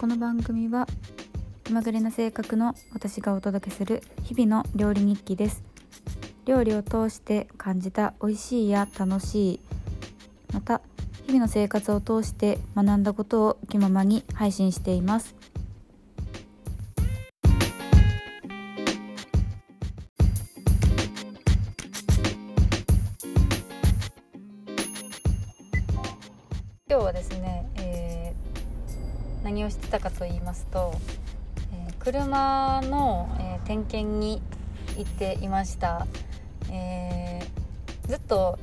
[0.00, 0.86] この番組は
[1.62, 5.62] 気まぐれな性格の私がお届けする日々の料理日記です。
[6.46, 9.60] 料理を通して感じた美味しいや楽しい
[10.54, 10.80] また
[11.26, 15.34] 日々の生活を通して学んだことを気ままに配信しています。
[29.50, 30.94] 何をしてたかと言いますと、
[31.72, 34.40] えー車の、えー点検に
[34.96, 36.06] 行っていました、
[36.70, 38.60] えーずっと,、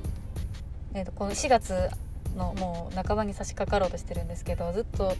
[0.94, 1.90] えーとこの4月
[2.38, 5.14] のもう半ばに差し掛かろうとしてるんですけどずっと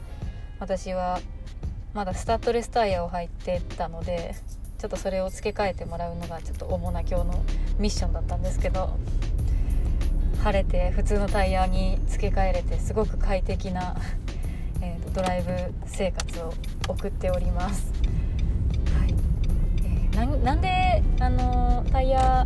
[0.60, 1.20] 私は
[1.94, 4.36] まだスタッドレスタイヤを履いてたので
[4.78, 7.44] ちょっとそれを付け替えてもらうのがちょっと主な今日の
[7.78, 8.98] ミッションだったんですけど
[10.44, 13.98] 晴れて普通のタイヤに付け替えれてすごく快適な、
[15.18, 15.52] ドライブ
[15.88, 16.54] 生活を
[16.88, 17.92] 送っております。
[19.00, 19.16] はい
[19.84, 22.46] えーなんで、あのタイヤ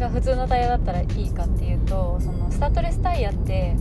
[0.00, 3.76] が普通のタイヤだったらいいかっていうとそのスタッドレスタイヤって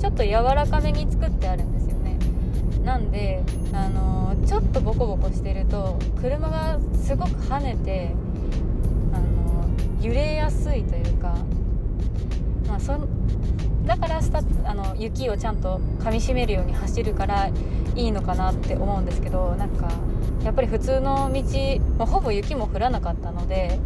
[0.00, 2.18] ちょっと柔らかめに作ってあるんですよね
[2.84, 8.10] なんで、あのちょっとボコボコしてると車がすごく跳ねて、
[9.12, 9.68] あの
[10.02, 11.36] 揺れやすいというか
[12.74, 12.98] まあ、そ
[13.86, 17.48] だからスタあの雪をちゃんと噛みしめるように走るから
[17.94, 19.88] いいのかなって思うんですけどなんか
[20.42, 21.42] やっぱり普通の道、
[21.98, 23.78] まあ、ほぼ雪も降らなかったので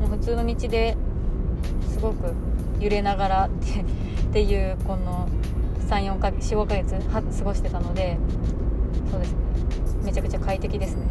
[0.00, 0.96] もう普通の道で
[1.90, 2.32] すごく
[2.80, 3.84] 揺れながらって っ
[4.32, 5.28] ていうこの
[5.86, 8.16] 34か45ヶ月は過ごしてたので
[9.10, 9.38] そうですね。
[10.04, 11.02] めちゃくちゃ快適ですね。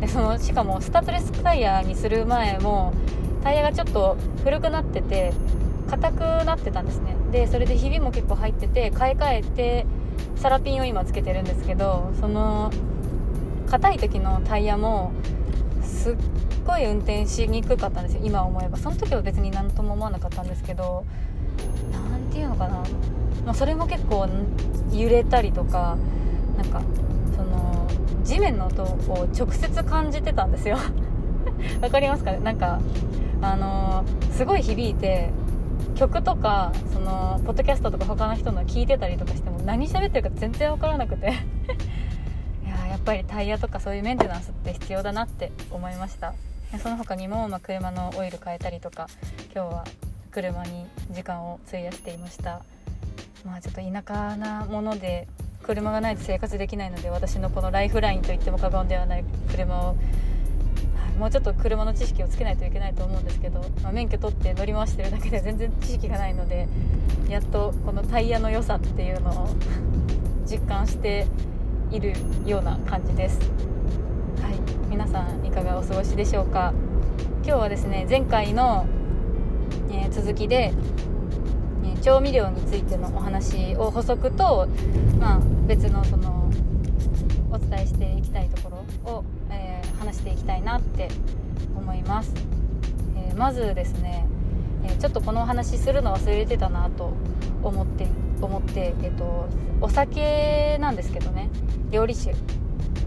[0.00, 2.94] でそのしかもスタッドレスタイヤにする前も
[3.42, 5.32] タイヤがちょっと古くなってて
[5.88, 7.16] 硬くなってたんですね。
[7.32, 9.86] でそれでひびも結構入ってて買い替えて
[10.36, 12.70] サラピンを今つけてるんですけどその
[13.70, 15.12] 硬い時のタイヤも
[15.82, 16.14] すっ
[16.66, 18.78] ごい運転しにくかったんですよ今思えば。
[18.78, 21.04] その時は別に何とも思わなかったんですけど
[21.92, 22.82] 何ていうのかな、
[23.44, 24.28] まあ、それも結構
[24.92, 25.96] 揺れたりとか
[26.56, 26.82] なんか
[27.36, 27.86] その
[28.24, 30.76] 地面の音を直接感じてたんですよ。
[31.80, 32.38] わかりますかね？
[32.40, 32.78] なんか
[33.40, 35.30] あのーすごい響いて
[35.98, 41.32] 曲とかそのポッドキャストとか他の人の聞いてたりとかしても何喋ってるか全然分からなくて。
[42.64, 46.34] いややっぱりタイヤとかそういうメンテナンスって必要だなって思いました。
[46.80, 49.08] その他にも、まあ、車のオイル変えたりとか
[49.54, 49.84] 今日は
[50.30, 52.60] 車に時間を費やしていました。
[53.44, 55.26] まあちょっと田舎なもので
[55.62, 59.96] 車がないと生活できないので私のこのライフラインといっても過言ではない車を
[61.18, 63.47] もうちょっと車の知識をつけないといけないと思うんですけど、
[63.88, 66.68] まあ免許取って乗り回してるだけで全然知識がないので
[67.26, 69.48] やっとこのタイヤの良さっていうのを
[70.44, 71.26] 実感して
[71.90, 72.12] いる
[72.44, 73.38] ような感じです。
[74.42, 74.54] はい。
[74.90, 76.74] 皆さんいかがお過ごしでしょうか？
[77.44, 78.84] 今日はですね前回の、
[79.90, 80.72] えー続きで、
[81.84, 84.68] えー調味料についてのお話を補足と、
[85.18, 86.50] まあ、別のその
[87.50, 88.70] お伝えしていきたいとこ
[89.06, 91.08] ろを、えー話していきたいなって
[91.76, 92.32] 思います、
[93.38, 94.26] まずですね、
[94.84, 97.12] えちょっとこのお話するの忘れてたなと
[97.62, 98.08] 思って
[98.42, 99.48] 思って、えっと
[99.80, 101.48] お酒なんですけどね
[101.92, 102.34] 料理酒。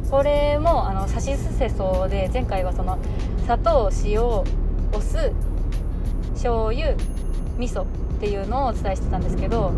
[0.10, 2.98] これもあのさしすせそで前回はその
[3.44, 4.46] 砂糖塩お
[5.00, 5.32] 酢
[6.34, 6.96] 醤油
[7.58, 7.86] 味噌っ
[8.20, 9.74] ていうのをお伝えしてたんですけど、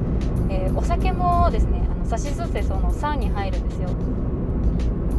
[0.49, 3.89] えーお酒もですねあのさしすせその「さ」に入るんですよ。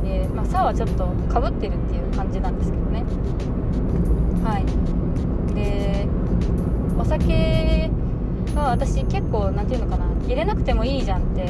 [0.05, 3.05] で、まあ、さはちょっとかぶってるっていう感じなんですけどね。
[4.45, 5.55] はい。
[5.55, 6.07] で
[6.99, 7.91] お酒
[8.55, 11.47] は私結構何て言うのかな入れなくてもいいじゃんって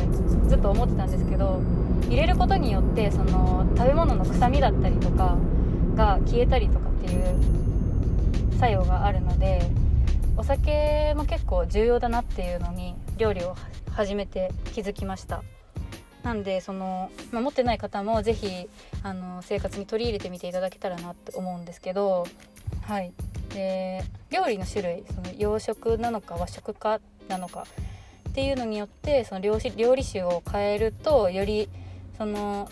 [0.49, 1.61] ずっと思ってたんですけど
[2.09, 5.37] 入れることによってその食べ物の臭みだったりとか
[5.95, 7.35] が消えたりとかっていう
[8.59, 9.63] 作用があるので
[10.37, 13.57] お酒も結構重要だなっていうのに料理を
[13.93, 15.43] 始めて気づきました。
[16.25, 18.67] なんでその、まあ持ってない方もぜひ
[19.03, 22.27] あの生活に取り入れてみていただけたらなって思うんですけど
[22.87, 23.13] はい。
[23.51, 27.67] で料理の種類その洋食なのか和食かなのか
[28.29, 31.69] っていうのによってその料理料理酒を変えるとより
[32.19, 32.69] その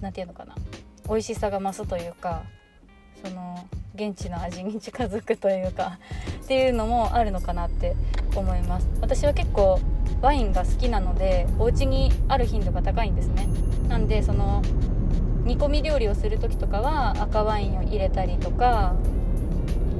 [0.00, 0.54] 何て言うのかな。
[1.08, 2.42] 美味しさが増すというか
[3.24, 5.98] その現地の味に近づくというか
[6.44, 7.96] っていうのもあるのかなって
[8.36, 8.88] 思います。
[9.00, 9.80] 私は結構
[10.20, 13.48] ワインが好きなのでお家にある頻度が高いんですね。
[13.88, 14.62] なんでその
[15.44, 18.94] 煮込み料理をする時とかは赤ワインを入れたりとか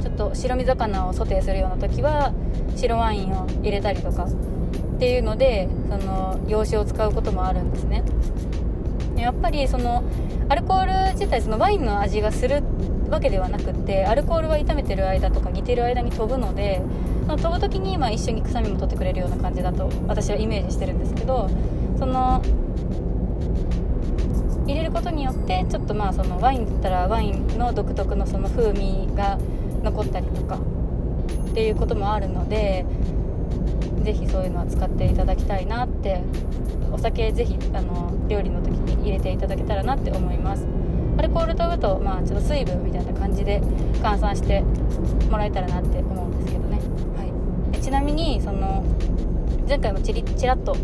[0.03, 2.33] ちょっと白身魚をソテーするような時は
[2.77, 8.03] 白ワインを入れたりとかっていうのでその洋酒を使うこともあるんですね。
[9.17, 10.05] やっぱりその
[10.49, 12.63] アルコール自体そのワインの味がする
[13.11, 16.81] わけではなくってアルコールは炒めてる間とか煮てる間に飛ぶので
[17.27, 21.51] その飛ぶ時にまあ一緒に臭みも取ってくれるような感じだと私はイメージしてるんですけど
[21.99, 22.43] その
[24.99, 29.39] ことによってちょっとまあそのワインだったらワインの独特のその風味が
[29.85, 30.59] 残ったりとか
[31.51, 32.85] っていうこともあるので
[34.03, 36.21] 是非そういうのは使っていただきたいなって
[36.91, 40.67] お酒ぜひあの料理の時に入れていただけたらなって思います。
[41.17, 43.61] アルコール飛ぶと、まあ、ちょっと水分みたいな感じで
[44.03, 44.63] 換算して
[45.29, 46.79] もらえたらなって思うんですけどね、
[47.17, 48.85] はい、ちなみにその
[49.69, 50.77] 前回もチリチラッと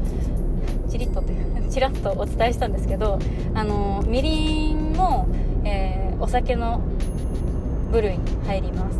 [0.88, 1.32] チリッとって
[1.70, 3.18] チラッとお伝えしたんですけど
[3.54, 5.26] あのみりんも、
[5.64, 6.80] えー、お酒の
[7.90, 8.98] 部類に入ります。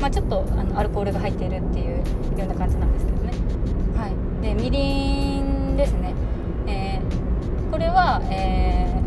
[0.00, 1.96] まあ、ちょっとあのアルコールが入っているっていう
[2.38, 3.32] ような感じなんですけどね。
[3.96, 4.12] はい。
[4.42, 6.12] でみりんですね、
[6.66, 9.00] えー、これは、え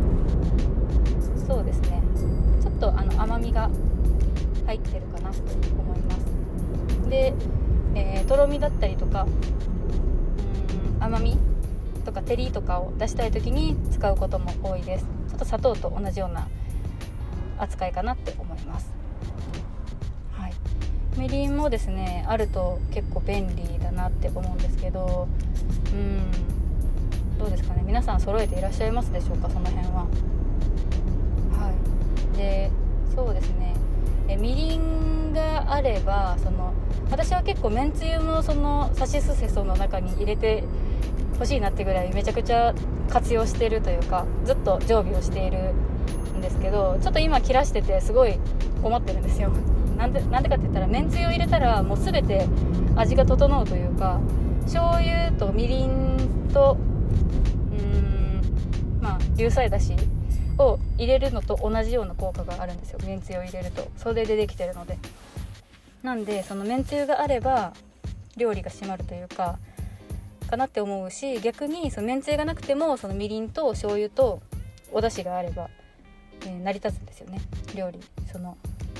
[1.35, 2.01] ー、そうですね。
[2.62, 3.69] ちょっとあの甘みが
[4.65, 5.38] 入ってるかなと
[5.79, 7.09] 思います。
[7.09, 7.33] で、
[7.95, 9.27] えー、とろみだったりとか
[11.00, 11.38] うん甘み
[12.07, 15.06] とか照りとかを出したい時に使うことも多いです。
[15.30, 16.48] ちょっと砂糖と同じような
[17.59, 18.94] 扱いかなって思います。
[20.31, 20.54] はい。
[21.18, 25.27] みりんもですねあると結構便利だなって思うんですけど
[25.92, 26.31] うん。
[27.38, 27.83] どうですかね。
[27.86, 30.07] 皆さん揃えていらっしゃいますでしょうかその辺は。
[31.60, 31.74] は
[32.33, 32.38] い。
[32.38, 32.71] で
[33.13, 33.74] そうですね。
[34.30, 36.74] えみりんがあればその
[37.12, 40.63] 私は結構めんつゆもそのさしすせその中に入れて
[41.38, 42.74] 欲しいなってぐらいめちゃくちゃ
[43.10, 45.74] 活用してるというかずっと常備をしている
[46.36, 48.39] んですけどちょっと今切らしててすごい
[48.81, 49.50] 困ってるんですよ。
[49.98, 52.45] なんでなんでかって言ったらめんつゆを入れたらもう全て
[52.95, 54.19] 味が整うというか
[54.63, 56.78] 醤油とみりんと
[57.72, 58.42] うん
[59.01, 59.95] まあ流彩だし
[60.60, 63.00] を入れるのと同じような効果があるんですよ。
[63.06, 63.88] めんつゆを入れると。
[63.98, 64.98] それでできてるので。
[66.04, 67.74] なんでそのめんつゆがあれば
[68.38, 69.57] 料理が締まるというか
[70.47, 74.41] かなって思うし逆にそのめんつゆがなくてもそのみりんと醤油と
[74.91, 75.69] お出汁があれば、
[76.41, 77.39] えー、成り立つんですよね。
[77.75, 77.99] 料理。
[78.31, 78.57] その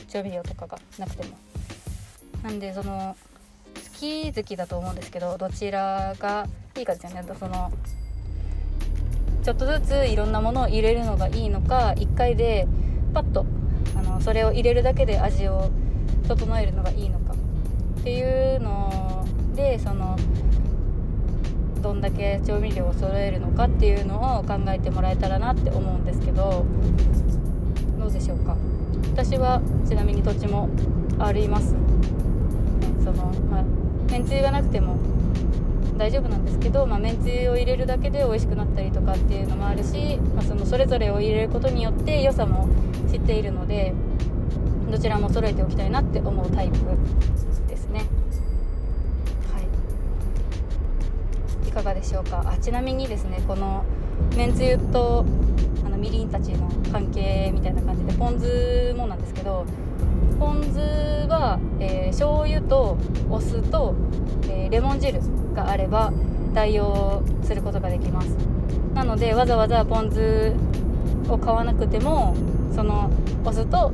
[0.07, 1.38] 調味料とかがなくても。
[2.44, 3.15] なんでその
[3.75, 6.47] 好き好きだと思うんですけどどちらが
[6.77, 7.23] いいかですよね。
[7.39, 7.71] その
[9.43, 12.67] ちょっとずついろんなものを入れるのがいいのか1回で
[13.13, 13.45] パッと
[13.95, 15.71] あのそれを入れるだけで味を
[16.27, 17.33] 整えるのがいいのか。
[18.01, 20.17] っていうのでその
[21.79, 26.65] どんだけ調味料を揃えるのかっていうのを考えてもらえたらなって思うんですけど
[28.00, 28.56] どうでしょうか？
[29.13, 30.69] 私はちなみにどっちも
[31.19, 31.75] あります。
[33.03, 33.63] そのまあ
[34.12, 34.97] めんつゆがなくても
[35.97, 42.69] 大丈夫なんですけど、まあ、めんつゆを入れるだけで美味しくなったりとかっていうのもあるし、まあ、そのそれぞれを入れることによって良さも
[43.09, 43.94] 知っているので
[44.91, 46.77] どちらも揃えておきたいなって思うタイプ。
[51.77, 52.44] かがでしょうか？
[52.45, 53.85] あちなみにですねこの
[54.35, 55.24] めんつゆと
[55.85, 59.63] あのみりんたちの関係みたいな感じでポン酢もなんですけど
[60.39, 60.79] ポン酢
[61.29, 62.97] は、えー、醤油と
[63.29, 63.94] お酢と、
[64.50, 65.19] えー、レモン汁
[65.53, 66.12] があれば
[66.53, 68.29] 代用することができます。
[68.96, 70.53] なのでわざわざポン酢
[71.29, 72.36] を買わなくても
[72.74, 73.12] その
[73.46, 73.91] お酢と、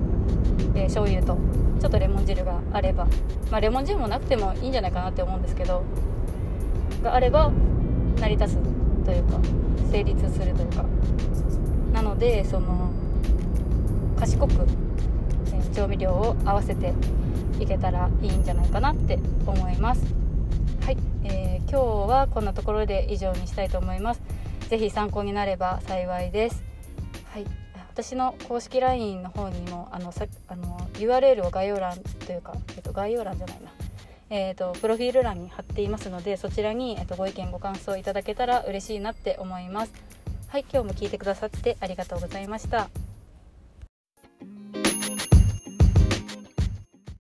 [0.73, 1.37] えー、醤油と
[1.81, 3.07] ちょっとレモン汁があれば
[3.51, 5.83] まあレモン汁もなくてもいいんじゃないかなって思うんですけど
[7.03, 7.51] があれば
[8.19, 8.57] 成り立つ
[9.05, 9.39] というか
[9.91, 10.85] 成立するというか。
[11.93, 12.89] なのでその
[14.19, 14.53] 賢く、
[15.53, 16.93] え、調味料を合わせて
[17.59, 20.03] いけたらいいんじゃないかなって思います。
[20.85, 24.21] はい、えー、今日はこんなところで以上にしたいと思います。
[24.69, 26.63] 是非参考になれば幸いです。
[27.31, 27.45] はい。
[27.93, 33.82] 私の公式 LINE の方にもあのさあの URL を概要欄というか、えっと、概要欄じゃないな。
[34.29, 39.93] えーと、プロフィール欄に貼っていますのでそちらに、えーとご意見ご感想いただけたら嬉しいなって思います。
[40.47, 43.02] はい今日も聞いてくださってありがとうございました。